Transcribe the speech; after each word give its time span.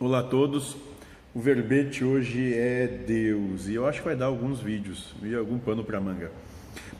Olá 0.00 0.20
a 0.20 0.22
todos. 0.22 0.76
O 1.34 1.40
verbete 1.40 2.04
hoje 2.04 2.54
é 2.54 2.86
Deus 2.86 3.66
e 3.66 3.74
eu 3.74 3.84
acho 3.84 3.98
que 3.98 4.06
vai 4.06 4.14
dar 4.14 4.26
alguns 4.26 4.60
vídeos 4.60 5.12
e 5.24 5.34
algum 5.34 5.58
pano 5.58 5.82
para 5.82 6.00
manga. 6.00 6.30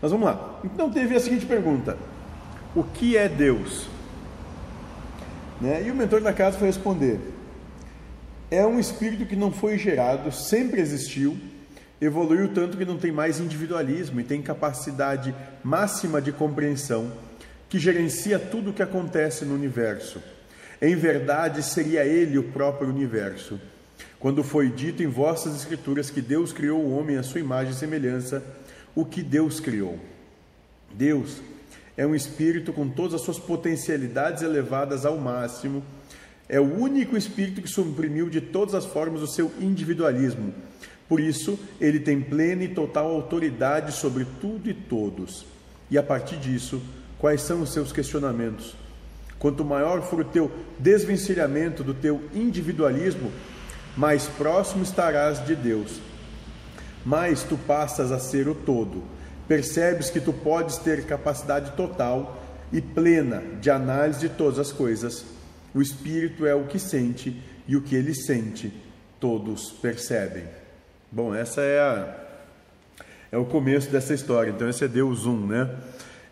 Mas 0.03 0.11
vamos 0.11 0.27
lá. 0.27 0.59
Então 0.65 0.91
teve 0.91 1.15
a 1.15 1.21
seguinte 1.21 1.47
pergunta: 1.47 1.97
O 2.75 2.83
que 2.83 3.17
é 3.17 3.29
Deus? 3.29 3.87
Né? 5.61 5.85
E 5.87 5.93
o 5.93 5.95
mentor 5.95 6.21
da 6.23 6.33
casa 6.33 6.59
foi 6.59 6.67
responder: 6.67 7.21
É 8.51 8.67
um 8.67 8.81
espírito 8.81 9.27
que 9.27 9.37
não 9.37 9.53
foi 9.53 9.79
gerado, 9.79 10.33
sempre 10.33 10.81
existiu, 10.81 11.39
evoluiu 12.01 12.53
tanto 12.53 12.77
que 12.77 12.85
não 12.85 12.99
tem 12.99 13.13
mais 13.13 13.39
individualismo 13.39 14.19
e 14.19 14.25
tem 14.25 14.43
capacidade 14.43 15.33
máxima 15.63 16.21
de 16.21 16.33
compreensão, 16.33 17.13
que 17.69 17.79
gerencia 17.79 18.41
tudo 18.41 18.71
o 18.71 18.73
que 18.73 18.83
acontece 18.83 19.45
no 19.45 19.55
universo 19.55 20.21
em 20.81 20.95
verdade, 20.95 21.63
seria 21.63 22.05
ele 22.05 22.39
o 22.39 22.45
próprio 22.45 22.89
universo. 22.89 23.61
Quando 24.19 24.45
foi 24.45 24.71
dito 24.71 25.03
em 25.03 25.07
vossas 25.07 25.57
escrituras 25.57 26.11
que 26.11 26.21
Deus 26.21 26.53
criou 26.53 26.81
o 26.81 26.97
homem 26.97 27.17
à 27.17 27.23
sua 27.23 27.41
imagem 27.41 27.73
e 27.73 27.77
semelhança, 27.77 28.43
o 28.95 29.05
que 29.05 29.23
Deus 29.23 29.61
criou? 29.61 29.99
Deus 30.93 31.41
é 31.97 32.07
um 32.07 32.15
espírito 32.15 32.73
com 32.73 32.89
todas 32.89 33.15
as 33.15 33.21
suas 33.23 33.39
potencialidades 33.39 34.43
elevadas 34.43 35.05
ao 35.05 35.19
máximo. 35.19 35.83
É 36.49 36.61
o 36.61 36.79
único 36.79 37.17
espírito 37.17 37.61
que 37.61 37.69
suprimiu 37.69 38.31
de 38.31 38.41
todas 38.41 38.75
as 38.75 38.87
formas 38.87 39.21
o 39.21 39.27
seu 39.27 39.53
individualismo. 39.61 40.55
Por 41.09 41.21
isso, 41.21 41.59
ele 41.81 41.99
tem 41.99 42.21
plena 42.21 42.65
e 42.65 42.69
total 42.69 43.11
autoridade 43.11 43.93
sobre 43.93 44.27
tudo 44.41 44.71
e 44.71 44.75
todos. 44.75 45.45
E 45.91 45.99
a 45.99 46.03
partir 46.03 46.37
disso, 46.37 46.81
quais 47.19 47.43
são 47.43 47.63
os 47.63 47.73
seus 47.73 47.93
questionamentos? 47.93 48.77
Quanto 49.39 49.65
maior 49.65 50.03
for 50.03 50.21
o 50.21 50.25
teu 50.25 50.51
desvencilhamento 50.79 51.85
do 51.85 51.95
teu 51.95 52.23
individualismo, 52.35 53.33
mais 53.97 54.27
próximo 54.27 54.83
estarás 54.83 55.45
de 55.45 55.55
Deus. 55.55 56.01
Mais 57.05 57.43
tu 57.43 57.57
passas 57.57 58.11
a 58.11 58.19
ser 58.19 58.49
o 58.49 58.55
todo. 58.55 59.03
Percebes 59.47 60.11
que 60.11 60.21
tu 60.21 60.33
podes 60.33 60.77
ter 60.77 61.05
capacidade 61.05 61.73
total 61.73 62.43
e 62.73 62.81
plena 62.81 63.43
de 63.61 63.71
análise 63.71 64.21
de 64.21 64.29
todas 64.29 64.59
as 64.59 64.73
coisas. 64.73 65.25
O 65.75 65.81
espírito 65.81 66.45
é 66.45 66.55
o 66.55 66.67
que 66.67 66.79
sente 66.79 67.43
e 67.67 67.77
o 67.77 67.83
que 67.83 67.95
ele 67.95 68.15
sente, 68.15 68.73
todos 69.21 69.71
percebem. 69.71 70.45
Bom, 71.11 71.35
essa 71.35 71.61
é 71.61 71.81
a 71.81 72.29
é 73.31 73.37
o 73.37 73.45
começo 73.45 73.91
dessa 73.91 74.15
história. 74.15 74.51
Então 74.51 74.69
esse 74.69 74.85
é 74.85 74.89
Deus 74.89 75.27
1, 75.27 75.47
né? 75.47 75.71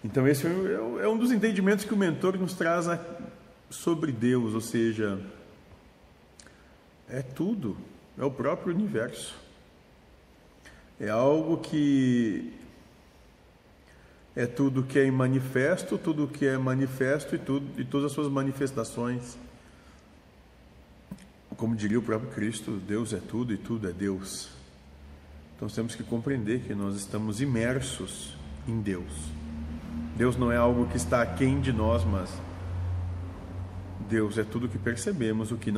Então, 0.07 0.27
esse 0.29 0.47
é, 0.47 0.51
é 1.03 1.09
um 1.09 1.19
dos 1.19 1.33
entendimentos 1.33 1.85
que 1.85 1.93
o 1.93 1.97
mentor 1.97 2.39
nos 2.39 2.55
traz 2.55 2.87
sobre 3.69 4.13
Deus, 4.13 4.55
ou 4.55 4.61
seja, 4.61 5.21
é 7.09 7.23
tudo, 7.23 7.77
é 8.17 8.25
o 8.25 8.31
próprio 8.31 8.73
universo. 8.73 9.35
É 11.01 11.09
algo 11.09 11.59
que 11.59 12.53
é 14.37 14.47
tudo 14.47 14.85
que 14.85 15.01
é 15.01 15.11
manifesto, 15.11 15.99
tudo 15.99 16.29
que 16.29 16.47
é 16.47 16.57
manifesto 16.57 17.35
e, 17.35 17.39
tudo, 17.39 17.81
e 17.81 17.85
todas 17.85 18.07
as 18.07 18.13
suas 18.13 18.29
manifestações. 18.29 19.37
Como 21.57 21.75
diria 21.75 21.99
o 21.99 22.03
próprio 22.03 22.31
Cristo, 22.31 22.81
Deus 22.87 23.13
é 23.13 23.19
tudo 23.19 23.53
e 23.53 23.57
tudo 23.57 23.89
é 23.89 23.93
Deus. 23.93 24.51
Então 25.57 25.69
temos 25.69 25.97
que 25.97 26.05
compreender 26.05 26.61
que 26.61 26.77
nós 26.77 26.95
estamos 26.95 27.41
imersos 27.41 28.37
em 28.69 28.81
Deus. 28.81 29.36
Deus 30.17 30.37
não 30.37 30.51
é 30.51 30.57
algo 30.57 30.87
que 30.87 30.97
está 30.97 31.23
aquém 31.23 31.61
de 31.61 31.73
nós, 31.73 32.05
mas 32.05 32.31
Deus 34.09 34.39
é 34.39 34.45
tudo 34.45 34.67
o 34.67 34.69
que 34.69 34.79
percebemos, 34.79 35.51
o 35.51 35.57
que 35.57 35.71
não 35.71 35.75